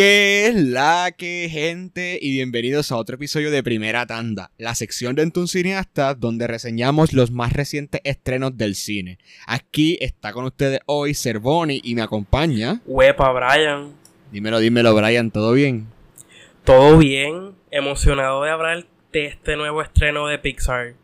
[0.00, 2.18] ¿Qué es la que, gente?
[2.22, 7.12] Y bienvenidos a otro episodio de Primera Tanda, la sección de Entun Cineasta donde reseñamos
[7.12, 9.18] los más recientes estrenos del cine.
[9.46, 12.80] Aquí está con ustedes hoy Cervoni y me acompaña.
[12.86, 13.92] Huepa, Brian.
[14.32, 15.86] Dímelo, dímelo, Brian, ¿todo bien?
[16.64, 20.94] Todo bien, emocionado de hablar de este nuevo estreno de Pixar.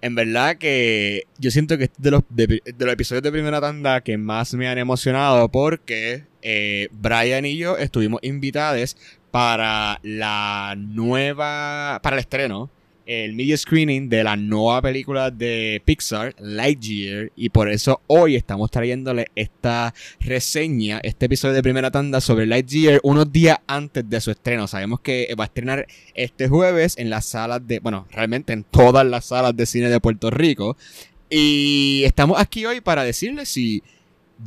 [0.00, 4.00] En verdad que yo siento que es de los, de, los episodios de primera tanda
[4.00, 8.96] que más me han emocionado porque eh, Brian y yo estuvimos invitados
[9.30, 12.70] para la nueva, para el estreno
[13.10, 18.70] el media screening de la nueva película de Pixar, Lightyear, y por eso hoy estamos
[18.70, 24.30] trayéndole esta reseña, este episodio de primera tanda sobre Lightyear unos días antes de su
[24.30, 24.68] estreno.
[24.68, 29.04] Sabemos que va a estrenar este jueves en las salas de, bueno, realmente en todas
[29.04, 30.76] las salas de cine de Puerto Rico.
[31.28, 33.82] Y estamos aquí hoy para decirle si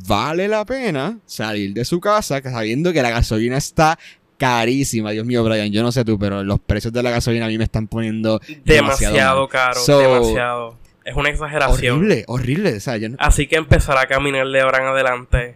[0.07, 3.97] vale la pena salir de su casa sabiendo que la gasolina está
[4.37, 5.11] carísima.
[5.11, 7.57] Dios mío, Brian, yo no sé tú, pero los precios de la gasolina a mí
[7.57, 10.77] me están poniendo demasiado, caro, demasiado.
[11.05, 11.97] Es una exageración.
[11.97, 12.77] Horrible, horrible.
[13.19, 15.55] Así que empezará a caminar de ahora en adelante.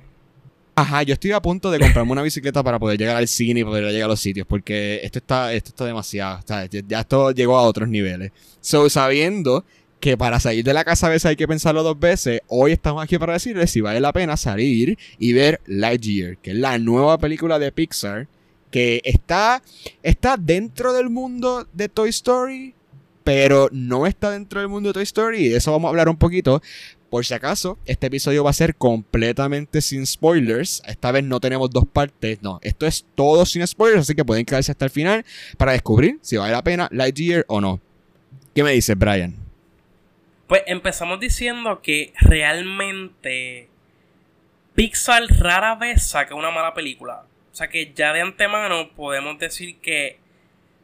[0.76, 3.64] Ajá, yo estoy a punto de comprarme una bicicleta para poder llegar al cine y
[3.64, 6.40] poder llegar a los sitios, porque esto está, esto está demasiado,
[6.88, 8.32] ya esto llegó a otros niveles.
[8.62, 9.66] So, sabiendo
[10.00, 13.04] que para salir de la casa a veces hay que pensarlo dos veces, hoy estamos
[13.04, 17.18] aquí para decirles si vale la pena salir y ver Lightyear, que es la nueva
[17.18, 18.28] película de Pixar
[18.72, 19.62] que está,
[20.04, 22.74] está dentro del mundo de Toy Story,
[23.24, 25.46] pero no está dentro del mundo de Toy Story.
[25.46, 26.62] Y de eso vamos a hablar un poquito.
[27.10, 30.84] Por si acaso, este episodio va a ser completamente sin spoilers.
[30.86, 32.60] Esta vez no tenemos dos partes, no.
[32.62, 35.26] Esto es todo sin spoilers, así que pueden quedarse hasta el final
[35.58, 37.80] para descubrir si vale la pena Lightyear o no.
[38.54, 39.47] ¿Qué me dices, Brian?
[40.48, 43.70] Pues empezamos diciendo que realmente
[44.76, 47.26] Pixar rara vez saca una mala película.
[47.52, 50.20] O sea que ya de antemano podemos decir que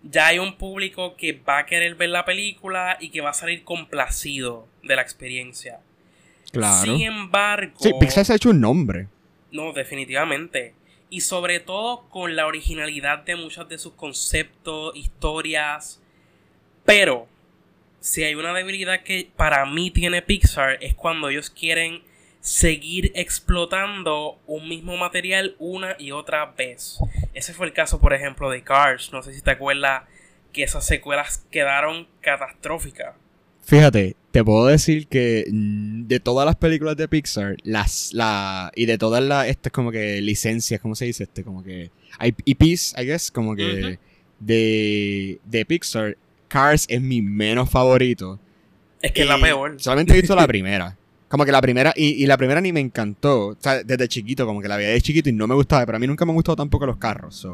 [0.02, 3.34] ya hay un público que va a querer ver la película y que va a
[3.34, 5.80] salir complacido de la experiencia.
[6.52, 6.84] Claro.
[6.84, 7.74] Sin embargo.
[7.80, 9.08] Sí, Pixar se ha hecho un nombre.
[9.52, 10.74] No, definitivamente.
[11.10, 16.02] Y sobre todo con la originalidad de muchos de sus conceptos, historias.
[16.84, 17.28] Pero,
[18.04, 22.02] si hay una debilidad que para mí tiene Pixar es cuando ellos quieren
[22.42, 27.00] seguir explotando un mismo material una y otra vez.
[27.34, 29.14] Ese fue el caso, por ejemplo, de Cars.
[29.14, 30.04] No sé si te acuerdas
[30.52, 33.16] que esas secuelas quedaron catastróficas.
[33.62, 38.98] Fíjate, te puedo decir que de todas las películas de Pixar, las, la, y de
[38.98, 41.24] todas las, estas como que licencias, ¿cómo se dice?
[41.24, 41.90] Este, como que,
[42.20, 43.98] IPs, I guess, como que,
[44.42, 46.18] de, de Pixar,
[46.54, 48.40] Cars es mi menos favorito.
[49.02, 49.74] Es que es la peor.
[49.80, 50.96] Solamente he visto la primera.
[51.28, 53.48] Como que la primera, y, la primera ni me encantó.
[53.48, 55.84] O sea, desde chiquito, como que la veía de chiquito y no me gustaba.
[55.88, 57.48] Pero a mí nunca me han gustado tampoco los carros.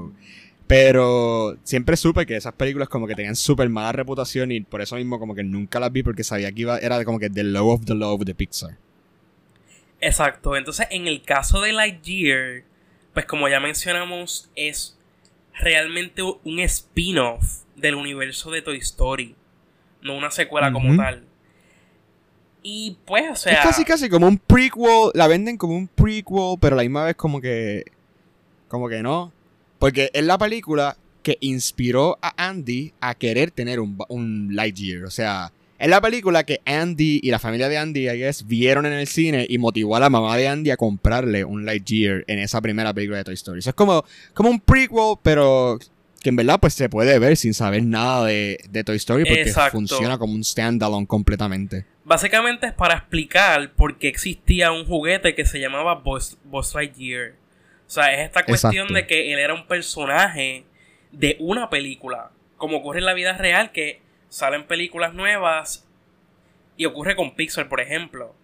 [0.67, 4.97] Pero siempre supe que esas películas como que tenían súper mala reputación y por eso
[4.97, 7.69] mismo como que nunca las vi porque sabía que iba, era como que the low
[7.69, 8.75] of the love de Pixar.
[10.01, 10.57] Exacto.
[10.57, 12.63] Entonces, en el caso de Lightyear,
[13.13, 14.97] pues como ya mencionamos, es
[15.53, 19.35] realmente un spin-off del universo de Toy Story.
[20.01, 21.23] No una secuela como tal.
[22.61, 23.53] Y pues, o sea.
[23.53, 25.11] Es casi casi como un prequel.
[25.13, 27.85] La venden como un prequel, pero la misma vez como que.
[28.67, 29.31] Como que no.
[29.79, 35.05] Porque es la película que inspiró a Andy a querer tener un, un Lightyear.
[35.05, 38.85] O sea, es la película que Andy y la familia de Andy, I guess, vieron
[38.85, 42.39] en el cine y motivó a la mamá de Andy a comprarle un Lightyear en
[42.39, 43.59] esa primera película de Toy Story.
[43.59, 44.03] Eso es como,
[44.33, 45.79] como un prequel, pero
[46.21, 49.53] que en verdad pues se puede ver sin saber nada de, de Toy Story porque
[49.71, 51.85] funciona como un standalone completamente.
[52.03, 56.37] Básicamente es para explicar por qué existía un juguete que se llamaba Buzz,
[56.73, 57.33] Lightyear.
[57.87, 60.65] O sea, es esta cuestión de que él era un personaje
[61.11, 62.31] de una película.
[62.57, 65.87] Como ocurre en la vida real, que salen películas nuevas
[66.77, 68.35] y ocurre con Pixar, por ejemplo.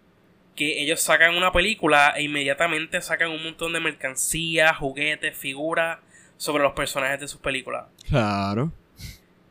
[0.56, 6.00] Que ellos sacan una película e inmediatamente sacan un montón de mercancía, juguetes, figuras
[6.38, 7.86] sobre los personajes de sus películas.
[8.07, 8.71] Claro.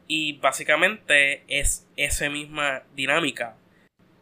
[0.07, 3.57] Y básicamente es esa misma dinámica.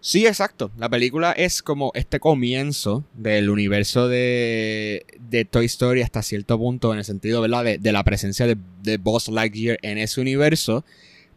[0.00, 0.72] Sí, exacto.
[0.78, 6.92] La película es como este comienzo del universo de, de Toy Story hasta cierto punto,
[6.92, 7.62] en el sentido, ¿verdad?
[7.62, 10.84] De, de la presencia de, de Buzz Lightyear en ese universo.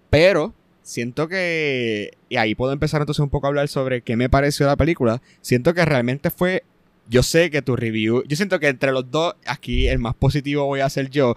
[0.10, 2.18] Pero siento que.
[2.30, 5.22] Y ahí puedo empezar entonces un poco a hablar sobre qué me pareció la película.
[5.42, 6.64] Siento que realmente fue.
[7.10, 8.24] Yo sé que tu review.
[8.28, 11.36] Yo siento que entre los dos, aquí el más positivo voy a ser yo.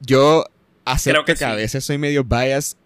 [0.00, 0.44] Yo
[0.84, 2.76] acepto que, que a veces soy medio biased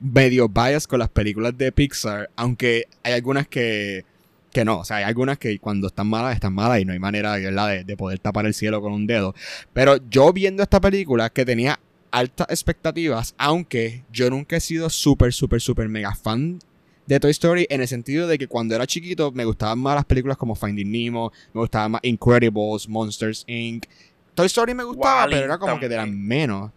[0.00, 4.04] medio bias con las películas de Pixar, aunque hay algunas que
[4.52, 4.78] que no.
[4.80, 7.84] O sea, hay algunas que cuando están malas, están malas y no hay manera de,
[7.84, 9.34] de poder tapar el cielo con un dedo.
[9.72, 11.78] Pero yo viendo esta película que tenía
[12.10, 16.60] altas expectativas, aunque yo nunca he sido súper, súper, súper mega fan
[17.08, 20.04] de Toy Story en el sentido de que cuando era chiquito me gustaban más las
[20.04, 23.86] películas como Finding Nemo, me gustaban más Incredibles, Monsters Inc.
[24.34, 26.70] Toy Story me gustaba, pero era como que de las menos.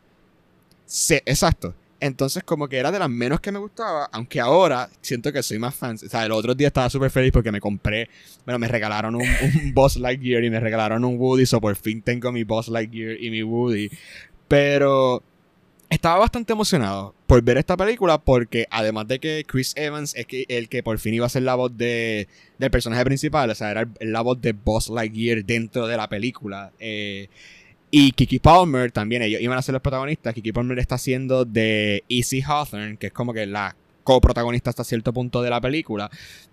[0.85, 1.75] Sí, exacto.
[1.99, 5.59] Entonces, como que era de las menos que me gustaba, aunque ahora siento que soy
[5.59, 5.95] más fan.
[5.95, 8.09] O sea, el otro día estaba súper feliz porque me compré,
[8.45, 12.01] bueno, me regalaron un, un Boss Lightyear y me regalaron un Woody, so por fin
[12.01, 13.91] tengo mi Boss Lightyear y mi Woody.
[14.47, 15.21] Pero
[15.91, 20.69] estaba bastante emocionado por ver esta película porque además de que Chris Evans es el
[20.69, 23.87] que por fin iba a ser la voz de, del personaje principal, o sea, era
[23.99, 26.71] la voz de Boss Lightyear dentro de la película.
[26.79, 27.27] Eh,
[27.91, 30.33] y Kiki Palmer también, ellos iban a ser los protagonistas.
[30.33, 35.11] Kiki Palmer está haciendo de Easy Hawthorne, que es como que la coprotagonista hasta cierto
[35.11, 36.09] punto de la película.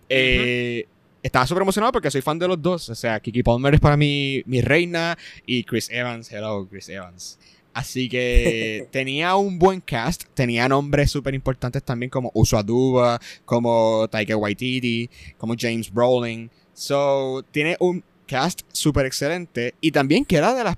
[0.08, 0.88] Eh,
[1.23, 2.88] estaba súper emocionado porque soy fan de los dos.
[2.88, 7.38] O sea, Kiki Palmer es para mí mi reina y Chris Evans, hello, Chris Evans.
[7.79, 14.09] Así que tenía un buen cast, tenía nombres súper importantes también como Uso Aduba, como
[14.09, 16.51] Taika Waititi, como James Brolin.
[16.75, 20.77] So, tiene un cast súper excelente y también que era de las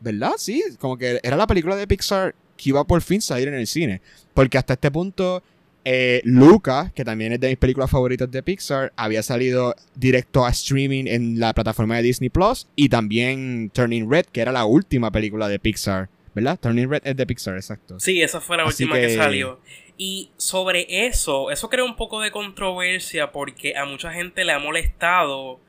[0.00, 0.32] ¿verdad?
[0.36, 3.68] Sí, como que era la película de Pixar que iba por fin salir en el
[3.68, 4.02] cine.
[4.34, 5.40] Porque hasta este punto,
[5.84, 10.50] eh, Luca, que también es de mis películas favoritas de Pixar, había salido directo a
[10.50, 12.66] streaming en la plataforma de Disney Plus.
[12.74, 16.10] Y también Turning Red, que era la última película de Pixar.
[16.34, 16.58] ¿Verdad?
[16.60, 18.00] Turning Red es de Pixar, exacto.
[18.00, 19.16] Sí, esa fue la última que...
[19.16, 19.60] salió.
[19.96, 24.58] Y sobre eso, eso crea un poco de controversia porque a mucha gente le ha
[24.58, 25.60] molestado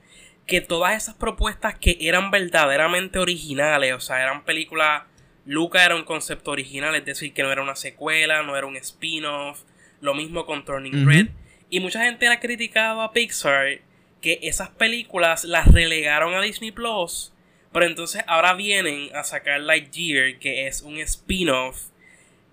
[0.48, 5.04] que todas esas propuestas que eran verdaderamente originales, o sea, eran películas,
[5.46, 8.76] Luca era un concepto original, es decir, que no era una secuela, no era un
[8.78, 9.62] spin-off,
[10.02, 11.28] lo mismo con Turning Red.
[11.70, 13.82] Y mucha gente ha criticado a Pixar
[14.22, 17.32] que esas películas las relegaron a Disney Plus,
[17.76, 21.90] pero entonces ahora vienen a sacar Lightyear, que es un spin-off,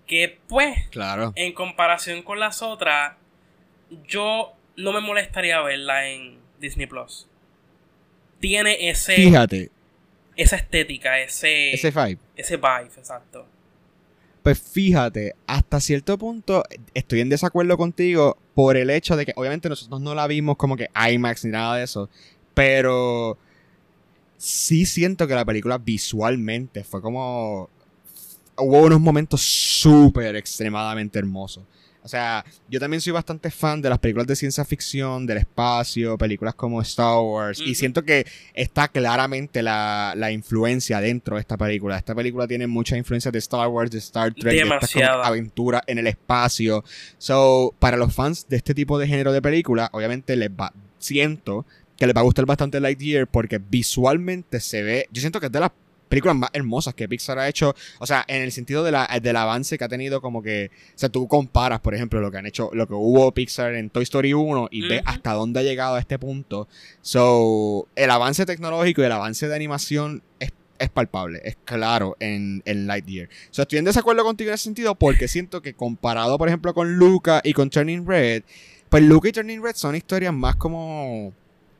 [0.05, 1.33] que pues, claro.
[1.35, 3.15] en comparación con las otras,
[4.07, 7.27] yo no me molestaría verla en Disney Plus
[8.43, 9.15] tiene ese.
[9.15, 9.71] Fíjate.
[10.35, 11.71] Esa estética, ese.
[11.71, 12.19] Ese vibe.
[12.35, 13.45] Ese vibe, exacto.
[14.41, 19.69] Pues fíjate, hasta cierto punto estoy en desacuerdo contigo por el hecho de que obviamente
[19.69, 22.09] nosotros no la vimos como que IMAX ni nada de eso,
[22.53, 23.37] pero
[24.43, 27.69] sí siento que la película visualmente fue como...
[28.57, 31.63] Hubo unos momentos súper extremadamente hermosos.
[32.03, 36.17] O sea, yo también soy bastante fan de las películas de ciencia ficción, del espacio,
[36.17, 37.61] películas como Star Wars.
[37.61, 41.97] Y siento que está claramente la, influencia dentro de esta película.
[41.97, 45.99] Esta película tiene mucha influencia de Star Wars, de Star Trek, de esta aventura en
[45.99, 46.83] el espacio.
[47.17, 51.65] So, para los fans de este tipo de género de película, obviamente les va, siento
[51.97, 55.51] que les va a gustar bastante Lightyear porque visualmente se ve, yo siento que es
[55.51, 55.71] de las
[56.13, 57.73] películas más hermosas que Pixar ha hecho.
[57.97, 60.69] O sea, en el sentido de la, del avance que ha tenido, como que.
[60.89, 63.89] O sea, tú comparas, por ejemplo, lo que han hecho, lo que hubo Pixar en
[63.89, 66.67] Toy Story 1 y ves hasta dónde ha llegado a este punto.
[67.01, 70.51] So, el avance tecnológico y el avance de animación es,
[70.93, 73.29] palpable, es claro en, en Lightyear.
[73.49, 76.95] So, estoy en desacuerdo contigo en ese sentido porque siento que comparado, por ejemplo, con
[76.95, 78.43] Luca y con Turning Red,
[78.89, 81.33] pues Luca y Turning Red son historias más como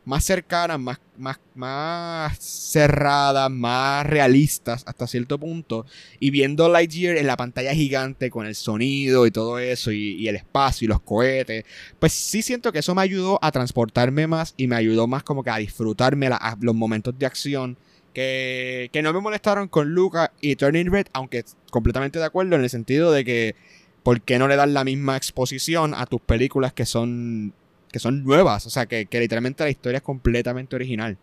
[0.06, 5.86] más cercanas, más, más, más cerradas, más realistas hasta cierto punto.
[6.20, 10.36] Y viendo Lightyear en la pantalla gigante con el sonido y todo eso, y, el
[10.36, 11.66] espacio y los cohetes,
[12.00, 15.44] pues sí siento que eso me ayudó a transportarme más y me ayudó más como
[15.44, 16.30] que a disfrutarme
[16.62, 17.78] los momentos de acción.
[18.14, 22.62] Que, que no me molestaron con Luca y Turning Red, aunque completamente de acuerdo en
[22.62, 23.56] el sentido de que
[24.04, 27.54] ¿por qué no le das la misma exposición a tus películas que son
[27.94, 31.16] que son nuevas, o sea, que, literalmente la historia es completamente original.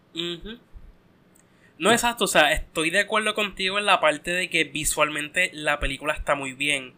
[1.78, 5.80] No, exacto, o sea, estoy de acuerdo contigo en la parte de que visualmente la
[5.80, 6.94] película está muy bien.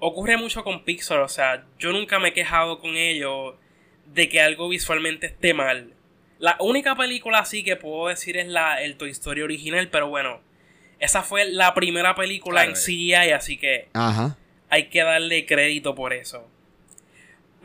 [0.00, 3.54] Ocurre mucho con Pixar, o sea, yo nunca me he quejado con ellos
[4.04, 5.94] de que algo visualmente esté mal.
[6.38, 10.40] La única película así que puedo decir es la el Toy Story original, pero bueno,
[10.98, 13.88] esa fue la primera película en CGI, así que
[14.68, 16.46] hay que darle crédito por eso.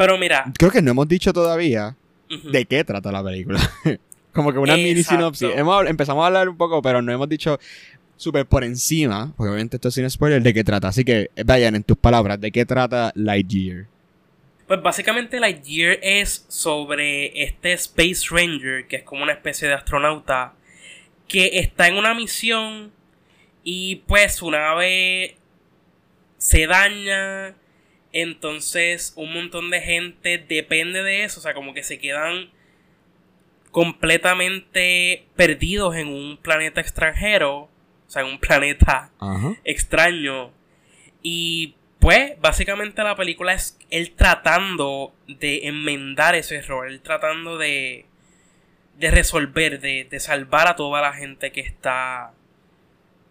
[0.02, 0.52] Pero mira.
[0.58, 1.96] Creo que no hemos dicho todavía
[2.30, 3.60] de qué trata la película.
[4.34, 5.50] Como que una mini sinopsis.
[5.88, 7.60] empezamos a hablar un poco, pero no hemos dicho
[8.16, 10.88] súper por encima, porque obviamente esto es sin spoiler, de qué trata.
[10.88, 13.88] Así que vayan en tus palabras, ¿de qué trata Lightyear?
[14.68, 20.54] Pues básicamente Lightyear es sobre este Space Ranger, que es como una especie de astronauta,
[21.28, 22.92] que está en una misión
[23.64, 25.36] y pues su nave
[26.38, 27.54] se daña
[28.14, 32.50] entonces, un montón de gente depende de eso, o sea, como que se quedan
[33.72, 37.70] completamente perdidos en un planeta extranjero, o
[38.08, 39.12] sea, en un planeta
[39.64, 40.52] extraño.
[41.22, 48.06] Y pues, básicamente la película es él tratando de enmendar ese error, él tratando de,
[48.98, 52.34] de resolver, de, de salvar a toda la gente que está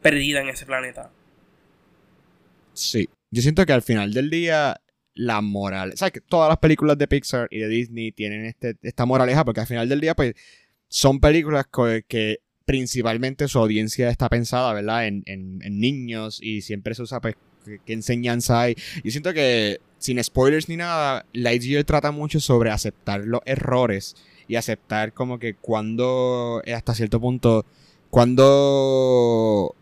[0.01, 1.11] perdida en ese planeta.
[2.73, 4.81] Sí, yo siento que al final del día
[5.15, 5.93] la moral.
[5.97, 9.45] ¿Sabes que todas las películas de Pixar y de Disney tienen este, esta moraleja?
[9.45, 10.35] Porque al final del día, pues,
[10.89, 11.67] son películas
[12.09, 15.07] que, principalmente su audiencia está pensada, ¿verdad?
[15.07, 15.25] En,
[15.81, 17.35] niños y siempre se usa, pues,
[17.85, 18.77] qué enseñanza hay.
[19.05, 24.17] Yo siento que, sin spoilers ni nada, Lightyear trata mucho sobre aceptar los errores
[24.49, 27.67] y aceptar como que cuando, hasta cierto punto,
[28.09, 29.75] cuando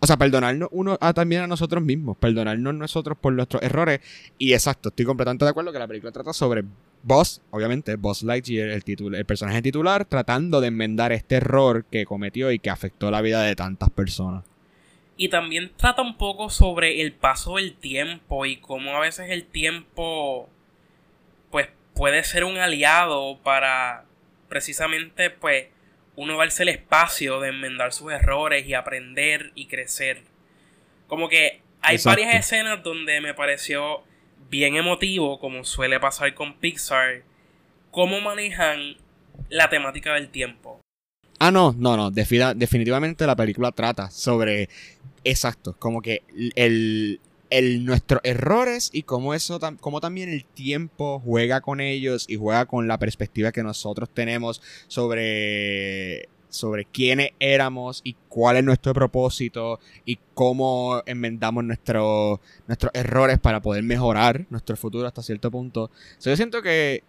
[0.00, 4.00] o sea, perdonarnos uno a, también a nosotros mismos, perdonarnos nosotros por nuestros errores.
[4.38, 6.64] Y exacto, estoy completamente de acuerdo que la película trata sobre
[7.02, 12.52] Boss, obviamente, Boss Lightyear, el, el personaje titular, tratando de enmendar este error que cometió
[12.52, 14.44] y que afectó la vida de tantas personas.
[15.16, 19.44] Y también trata un poco sobre el paso del tiempo y cómo a veces el
[19.44, 20.48] tiempo,
[21.50, 24.04] pues, puede ser un aliado para
[24.48, 25.66] precisamente, pues,
[26.18, 30.22] uno darse el espacio de enmendar sus errores y aprender y crecer.
[31.06, 34.02] Como que hay varias escenas donde me pareció
[34.50, 37.22] bien emotivo, como suele pasar con Pixar,
[37.92, 38.96] cómo manejan
[39.48, 40.80] la temática del tiempo.
[41.38, 42.10] Ah, no, no, no.
[42.10, 44.68] definitivamente la película trata sobre.
[45.22, 45.76] Exacto.
[45.78, 46.24] Como que
[46.56, 52.36] el, el, nuestros errores y cómo eso cómo también el tiempo juega con ellos y
[52.36, 58.94] juega con la perspectiva que nosotros tenemos sobre sobre quiénes éramos y cuál es nuestro
[58.94, 62.40] propósito y cómo enmendamos nuestros
[62.94, 65.90] errores para poder mejorar nuestro futuro hasta cierto punto.
[66.20, 67.02] yo siento que,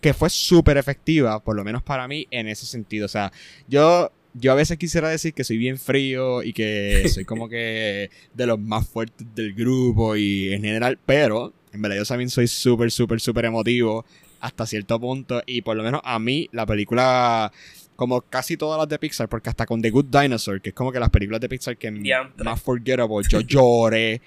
[0.00, 3.06] que fue súper efectiva, por lo menos para mí, en ese sentido.
[3.06, 3.32] O sea,
[3.66, 8.10] yo yo a veces quisiera decir que soy bien frío y que soy como que
[8.34, 12.46] de los más fuertes del grupo y en general, pero en verdad yo también soy
[12.48, 14.04] súper, súper, súper emotivo
[14.40, 17.52] hasta cierto punto y por lo menos a mí la película
[17.96, 20.92] como casi todas las de Pixar, porque hasta con The Good Dinosaur, que es como
[20.92, 24.22] que las películas de Pixar que más forgettable, yo lloré.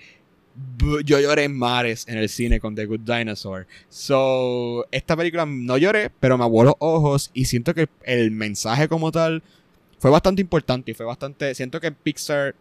[1.06, 3.66] yo lloré en mares en el cine con The Good Dinosaur.
[3.88, 8.90] So, esta película no lloré, pero me abuelo los ojos y siento que el mensaje
[8.90, 9.42] como tal
[10.02, 11.54] fue bastante importante y fue bastante.
[11.54, 12.56] Siento que Pixar.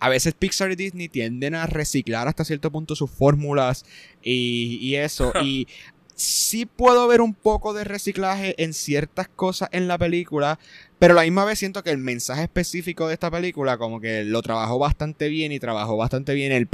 [0.00, 3.84] A veces Pixar y Disney tienden a reciclar hasta cierto punto sus fórmulas
[4.22, 5.32] y, y eso.
[5.44, 5.68] y
[6.14, 10.58] sí puedo ver un poco de reciclaje en ciertas cosas en la película,
[10.98, 14.24] pero a la misma vez siento que el mensaje específico de esta película como que
[14.24, 16.68] lo trabajó bastante bien y trabajó bastante bien el,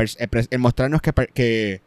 [0.50, 1.82] el mostrarnos que, que,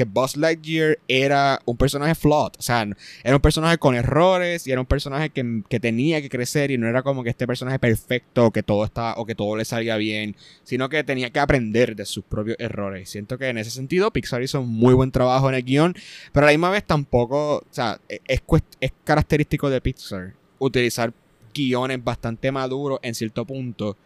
[0.00, 2.52] que Buzz Lightyear era un personaje flawed.
[2.58, 2.88] O sea,
[3.22, 6.88] era un personaje con errores y era un personaje que, tenía que crecer y no
[6.88, 10.36] era como que este personaje perfecto que todo está o que todo le salga bien,
[10.62, 13.10] sino que tenía que aprender de sus propios errores.
[13.10, 15.94] Siento que en ese sentido Pixar hizo un muy buen trabajo en el guion,
[16.32, 18.40] pero a la misma vez tampoco, o sea, e, es,
[18.80, 21.12] es característico de Pixar utilizar
[21.52, 23.98] guiones bastante maduros en cierto punto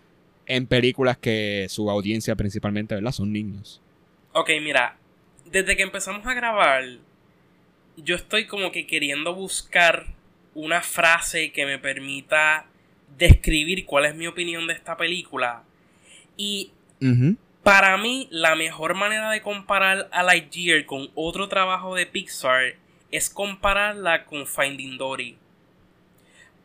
[0.46, 3.12] en películas que su audiencia principalmente, ¿verdad?
[3.12, 3.80] Son niños.
[4.32, 4.98] Ok, mira,
[5.44, 6.84] desde que empezamos a grabar,
[7.96, 10.06] yo estoy como que queriendo buscar
[10.54, 12.66] una frase que me permita
[13.18, 15.62] describir cuál es mi opinión de esta película.
[16.36, 16.72] Y
[17.62, 22.74] para mí, la mejor manera de comparar a Lightyear con otro trabajo de Pixar
[23.10, 25.36] es compararla con Finding Dory.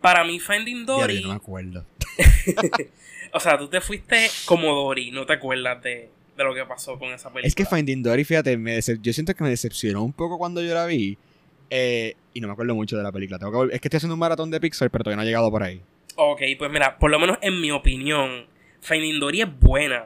[0.02, 1.22] Para mí, Finding Dory.
[1.22, 1.86] no me acuerdo.
[3.34, 6.10] o sea, tú te fuiste como Dory, no te acuerdas de,
[6.40, 7.48] de lo que pasó con esa película.
[7.48, 10.74] Es que Finding Dory, fíjate, me yo siento que me decepcionó un poco cuando yo
[10.74, 11.18] la vi.
[11.70, 13.38] Eh, y no me acuerdo mucho de la película.
[13.72, 15.82] es que estoy haciendo un maratón de Pixar, pero todavía no ha llegado por ahí.
[16.16, 18.48] Ok, pues mira, por lo menos en mi opinión,
[18.82, 20.06] Finding Dory es buena.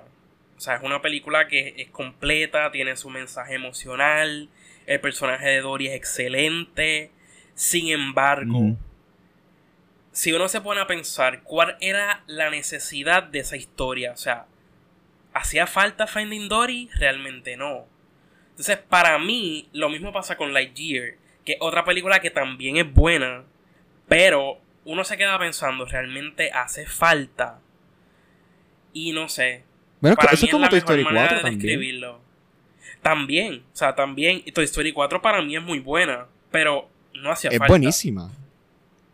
[0.57, 4.49] O sea, es una película que es completa, tiene su mensaje emocional,
[4.87, 7.11] el personaje de Dory es excelente.
[7.55, 8.75] Sin embargo,
[10.11, 14.47] si uno se pone a pensar cuál era la necesidad de esa historia, o sea,
[15.33, 16.89] ¿Hacía falta Finding Dory?
[16.95, 17.87] Realmente no.
[18.51, 22.93] Entonces, para mí, lo mismo pasa con Lightyear, que es otra película que también es
[22.93, 23.43] buena,
[24.07, 27.59] pero uno se queda pensando, ¿realmente hace falta?
[28.93, 29.63] Y no sé.
[30.01, 32.01] Bueno, eso es como Toy Story 4 también.
[33.01, 34.43] También, o sea, también.
[34.53, 37.65] Toy Story 4 para mí es muy buena, pero no hacía falta.
[37.65, 38.31] Es buenísima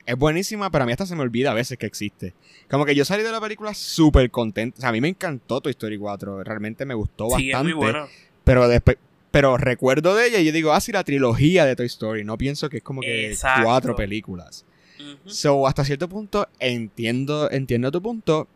[0.10, 2.34] es buenísima, pero a mí hasta se me olvida a veces que existe.
[2.68, 4.80] Como que yo salí de la película súper contento.
[4.80, 6.44] O sea, a mí me encantó Toy Story 4.
[6.44, 7.58] Realmente me gustó sí, bastante.
[7.58, 8.08] Es muy buena.
[8.44, 8.98] Pero después.
[9.30, 12.24] Pero recuerdo de ella y yo digo, ah, sí, la trilogía de Toy Story.
[12.24, 14.66] No pienso que es como que cuatro películas.
[15.26, 18.48] So, hasta cierto punto entiendo, entiendo tu punto,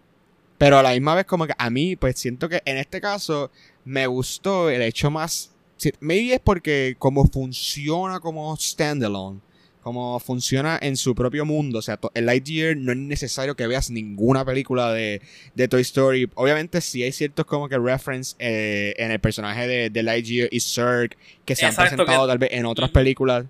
[0.57, 3.51] pero a la misma vez como que a mí, pues siento que en este caso
[3.85, 5.51] me gustó el hecho más...
[5.99, 9.39] Maybe es porque como funciona como standalone
[9.83, 11.79] como funciona en su propio mundo.
[11.79, 15.21] O sea, el Lightyear no es necesario que veas ninguna película de,
[15.69, 16.29] Toy Story.
[16.35, 20.61] Obviamente sí hay ciertos como que reference eh, en el personaje de, de, Lightyear y
[20.61, 23.45] Zurg que se han presentado tal vez en otras películas.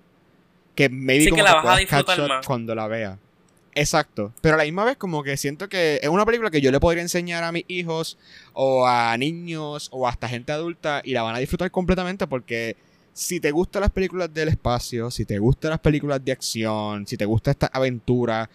[0.73, 3.19] Que maybe como que, la vas a disfrutar cuando la vea.
[3.75, 4.33] Exacto.
[4.41, 6.79] Pero a la misma vez como que siento que es una película que yo le
[6.79, 8.17] podría enseñar a mis hijos
[8.53, 12.75] o a niños o hasta gente adulta y la van a disfrutar completamente porque
[13.13, 17.15] si te gustan las películas del espacio, si te gustan las películas de acción, si
[17.15, 18.49] te gusta esta aventura,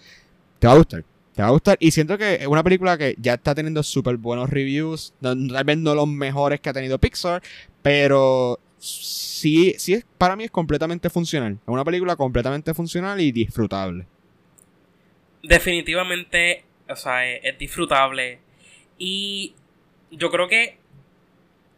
[0.58, 1.04] te va a gustar.
[1.34, 1.76] Te va a gustar.
[1.80, 5.14] Y siento que es una película que ya está teniendo súper buenos reviews.
[5.20, 7.40] tal vez no los mejores que ha tenido Pixar,
[7.80, 11.52] pero sí, sí es, para mí es completamente funcional.
[11.52, 14.06] Es una película completamente funcional y disfrutable.
[15.44, 18.40] Definitivamente, o sea, es disfrutable.
[18.98, 19.54] Y
[20.10, 20.78] yo creo que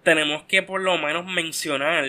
[0.03, 2.07] tenemos que por lo menos mencionar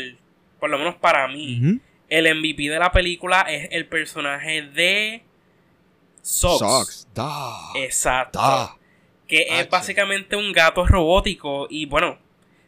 [0.62, 5.24] por lo menos para mí, el MVP de la película es el personaje de
[6.22, 6.60] Sox.
[6.60, 7.08] Sox,
[7.78, 8.78] Exacto.
[9.28, 11.66] Que es básicamente un gato robótico.
[11.68, 12.20] Y bueno,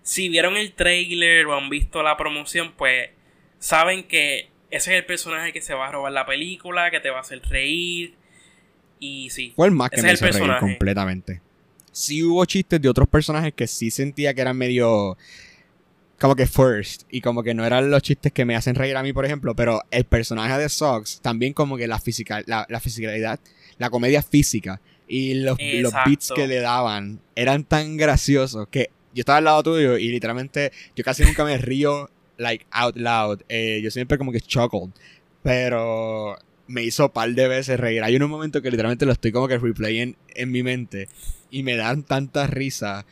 [0.02, 3.12] si vieron el trailer o han visto la promoción, pues
[3.60, 7.12] saben que ese es el personaje que se va a robar la película, que te
[7.12, 8.16] va a hacer reír.
[9.00, 9.54] Y sí.
[9.56, 11.42] Fue el más que me hizo reír completamente.
[11.92, 15.16] Sí hubo chistes de otros personajes que sí sentía que eran medio
[16.24, 19.04] como que first y como que no eran los chistes que me hacen reír a
[19.04, 22.80] mí, por ejemplo, pero el personaje de Sox también como que la, física, la, la
[22.80, 23.42] fisicalidad,
[23.78, 29.20] la comedia física y los, los beats que le daban eran tan graciosos que yo
[29.20, 33.42] estaba al lado tuyo y literalmente yo casi nunca me río like out loud.
[33.50, 34.92] Eh, yo siempre como que chuckled,
[35.42, 36.38] pero
[36.68, 38.02] me hizo par de veces reír.
[38.02, 41.10] Hay un momento que literalmente lo estoy como que replaying en mi mente
[41.52, 43.06] y me dan tanta risa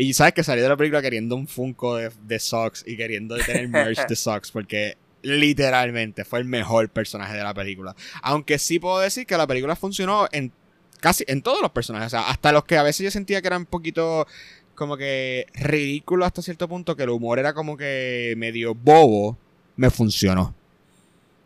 [0.00, 3.36] y sabes que salí de la película queriendo un Funko de, de Socks y queriendo
[3.36, 7.94] tener merch de Socks porque literalmente fue el mejor personaje de la película.
[8.22, 10.52] Aunque sí puedo decir que la película funcionó en
[11.00, 12.06] casi en todos los personajes.
[12.06, 14.26] O sea, hasta los que a veces yo sentía que eran un poquito
[14.74, 19.36] como que ridículo hasta cierto punto, que el humor era como que medio bobo,
[19.76, 20.54] me funcionó.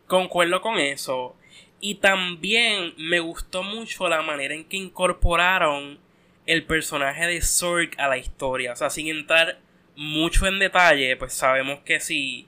[0.07, 1.35] Concuerdo con eso.
[1.81, 5.99] Y también me gustó mucho la manera en que incorporaron
[6.45, 8.73] el personaje de Zorg a la historia.
[8.73, 9.59] O sea, sin entrar
[9.95, 12.47] mucho en detalle, pues sabemos que si,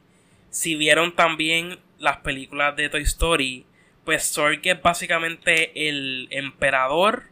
[0.49, 3.65] si vieron también las películas de Toy Story,
[4.05, 7.23] pues Zorg es básicamente el emperador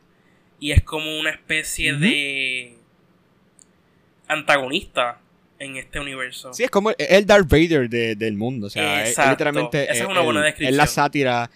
[0.60, 2.78] y es como una especie de
[4.28, 5.20] antagonista
[5.60, 6.54] en este universo.
[6.54, 8.68] Sí, es como el Darth Vader del mundo.
[8.68, 9.84] O sea, es, literalmente.
[9.84, 10.70] Esa es una buena descripción.
[10.70, 11.50] Es la sátira.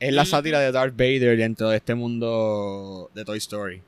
[0.00, 3.82] Es la sátira de Darth Vader dentro de este mundo de Toy Story.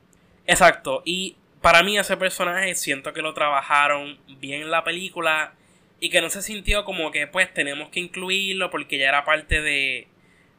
[0.51, 5.53] Exacto, y para mí ese personaje siento que lo trabajaron bien en la película
[6.01, 9.61] y que no se sintió como que pues tenemos que incluirlo porque ya era parte
[9.61, 10.07] de,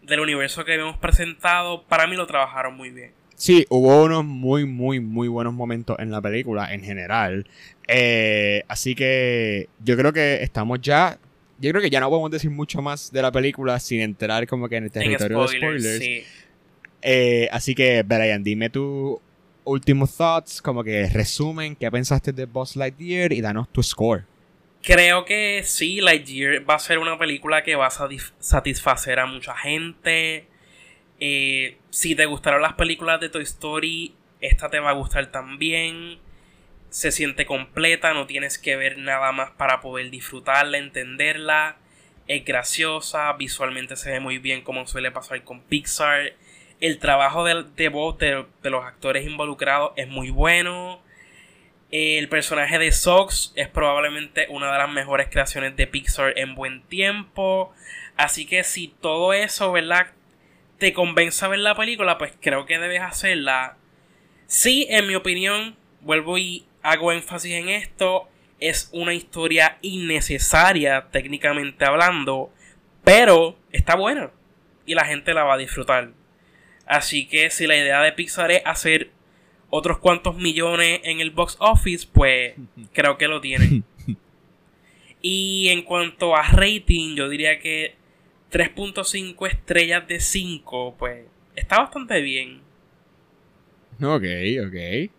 [0.04, 1.84] del universo que habíamos presentado.
[1.84, 3.12] Para mí lo trabajaron muy bien.
[3.36, 7.47] Sí, hubo unos muy, muy, muy buenos momentos en la película en general.
[7.88, 11.17] Eh, así que yo creo que estamos ya.
[11.60, 14.69] Yo creo que ya no podemos decir mucho más de la película sin entrar como
[14.69, 16.27] que en el territorio de spoilers.
[17.04, 19.19] Eh, así que, Brian, dime tú
[19.63, 24.26] últimos thoughts, como que resumen, qué pensaste de Boss Lightyear y danos tu score.
[24.84, 29.56] Creo que sí, Lightyear va a ser una película que va a satisfacer a mucha
[29.56, 30.47] gente.
[31.19, 36.17] Eh, si te gustaron las películas de Toy Story, esta te va a gustar también.
[36.89, 41.78] Se siente completa, no tienes que ver nada más para poder disfrutarla, entenderla.
[42.28, 46.34] Es graciosa, visualmente se ve muy bien como suele pasar con Pixar
[46.82, 51.00] el trabajo de, voz de, los actores involucrados es muy bueno.
[51.91, 56.82] El personaje de Sox es probablemente una de las mejores creaciones de Pixar en buen
[56.84, 57.72] tiempo.
[58.17, 60.08] Así que si todo eso, ¿verdad?
[60.80, 63.78] Te convence a ver la película, pues creo que debes hacerla.
[64.48, 68.28] Sí, en mi opinión, vuelvo y hago énfasis en esto.
[68.60, 72.52] Es una historia innecesaria, técnicamente hablando.
[73.04, 74.32] Pero está buena.
[74.88, 76.10] Y la gente la va a disfrutar.
[76.91, 79.12] Así que si la idea de Pixar es hacer
[79.69, 82.56] otros cuantos millones en el box office, pues
[82.93, 83.86] creo que lo tienen.
[85.23, 87.93] Y en cuanto a rating, yo diría que
[88.51, 91.25] 3.5 estrellas de 5, pues
[91.56, 92.62] está bastante bien.
[94.01, 94.23] Ok,
[94.65, 95.12] ok.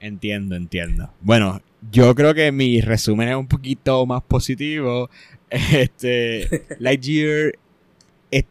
[0.00, 1.14] Entiendo, entiendo.
[1.20, 5.08] Bueno, yo creo que mi resumen es un poquito más positivo.
[5.50, 7.52] Este, Lightyear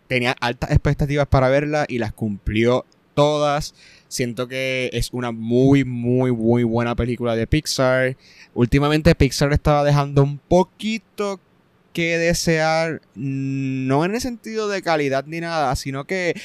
[0.07, 3.73] tenía altas expectativas para verla y las cumplió todas.
[4.07, 8.15] Siento que es una muy, muy, muy buena película de Pixar.
[8.53, 11.39] Últimamente Pixar estaba dejando un poquito
[11.93, 16.39] que desear, no en el sentido de calidad ni nada, sino que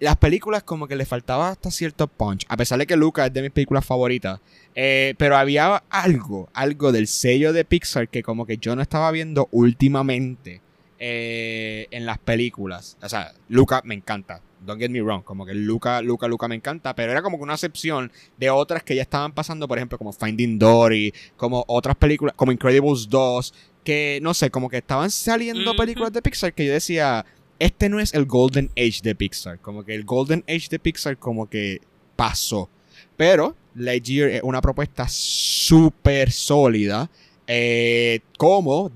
[0.00, 2.46] las películas como que le faltaba hasta cierto punch.
[2.48, 4.40] A pesar de que Luca es de mis películas favoritas.
[4.74, 9.10] Eh, pero había algo, algo del sello de Pixar que como que yo no estaba
[9.10, 10.60] viendo últimamente
[10.98, 12.96] eh, en las películas.
[13.02, 14.40] O sea, Luca me encanta.
[14.64, 17.42] Don't get me wrong, como que Luca, Luca, Luca me encanta, pero era como que
[17.42, 21.96] una excepción de otras que ya estaban pasando, por ejemplo, como Finding Dory, como otras
[21.96, 23.54] películas, como Incredibles 2,
[23.84, 27.26] que no sé, como que estaban saliendo películas de Pixar que yo decía,
[27.58, 31.18] este no es el Golden Age de Pixar, como que el Golden Age de Pixar
[31.18, 31.80] como que
[32.16, 32.70] pasó.
[33.16, 37.10] Pero Lightyear es una propuesta súper sólida,
[37.46, 38.88] eh, como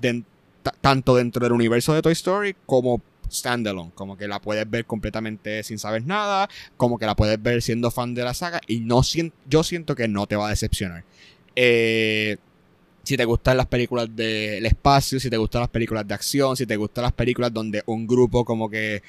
[0.81, 5.63] tanto dentro del universo de Toy Story como standalone, como que la puedes ver completamente
[5.63, 9.01] sin saber nada, como que la puedes ver siendo fan de la saga y no
[9.47, 11.03] yo siento que no te va a decepcionar.
[11.55, 12.37] Eh,
[13.03, 16.65] si te gustan las películas del espacio, si te gustan las películas de acción, si
[16.65, 19.01] te gustan las películas donde un grupo como que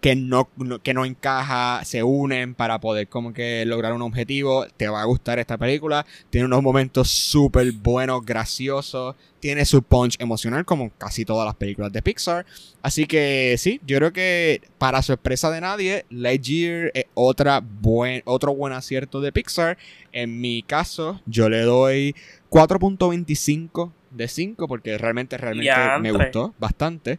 [0.00, 0.48] que no,
[0.82, 4.66] que no encaja, se unen para poder como que lograr un objetivo.
[4.76, 6.06] Te va a gustar esta película.
[6.30, 9.16] Tiene unos momentos súper buenos, graciosos.
[9.40, 12.46] Tiene su punch emocional como casi todas las películas de Pixar.
[12.82, 18.54] Así que sí, yo creo que para sorpresa de nadie, Lightyear es otra buen, otro
[18.54, 19.78] buen acierto de Pixar.
[20.12, 22.14] En mi caso, yo le doy
[22.50, 27.18] 4.25 de 5 porque realmente, realmente me gustó bastante.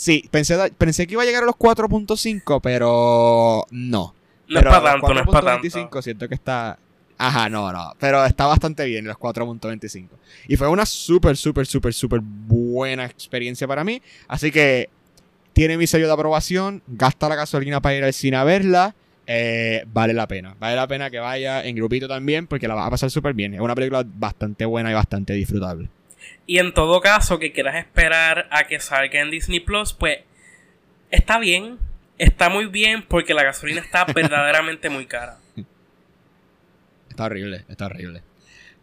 [0.00, 4.14] Sí, pensé, pensé que iba a llegar a los 4.5, pero no.
[4.48, 6.00] No es para tanto, no es para tanto.
[6.00, 6.78] siento que está...
[7.18, 7.92] Ajá, no, no.
[7.98, 10.08] Pero está bastante bien los 4.25.
[10.48, 14.00] Y fue una súper, súper, súper, súper buena experiencia para mí.
[14.26, 14.88] Así que
[15.52, 16.82] tiene mi sello de aprobación.
[16.86, 18.94] Gasta la gasolina para ir al cine a verla.
[19.26, 20.56] Eh, vale la pena.
[20.58, 23.52] Vale la pena que vaya en grupito también porque la va a pasar súper bien.
[23.52, 25.90] Es una película bastante buena y bastante disfrutable.
[26.50, 30.18] Y en todo caso que quieras esperar a que salga en Disney Plus, pues
[31.12, 31.78] está bien,
[32.18, 35.38] está muy bien porque la gasolina está verdaderamente muy cara.
[37.08, 38.22] Está horrible, está horrible.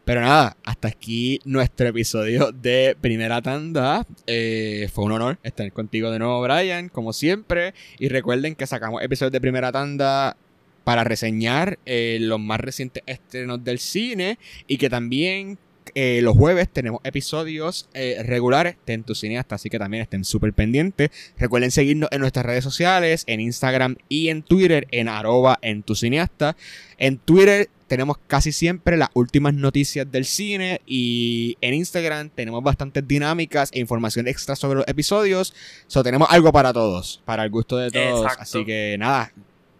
[0.06, 4.06] Pero nada, hasta aquí nuestro episodio de primera tanda.
[4.28, 7.74] Eh, fue un honor estar contigo de nuevo, Brian, como siempre.
[8.00, 10.38] Y recuerden que sacamos episodios de primera tanda
[10.86, 15.58] para reseñar eh, los más recientes estrenos del cine y que también
[16.00, 20.26] eh, los jueves tenemos episodios eh, regulares de En Tu Cineasta, así que también estén
[20.26, 21.10] súper pendientes.
[21.40, 25.96] Recuerden seguirnos en nuestras redes sociales, en Instagram y en Twitter, en arroba en tu
[25.96, 26.56] cineasta.
[27.00, 33.08] En Twitter tenemos casi siempre las últimas noticias del cine y en Instagram tenemos bastantes
[33.08, 35.56] dinámicas e información extra sobre los episodios.
[35.88, 38.32] So, tenemos algo para todos, para el gusto de todos.
[38.38, 39.34] Así que nada,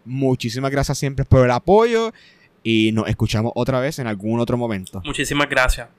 [0.04, 2.12] muchísimas gracias siempre por el apoyo
[2.64, 5.04] y nos escuchamos otra vez en algún otro momento.
[5.06, 5.90] Muchísimas gracias.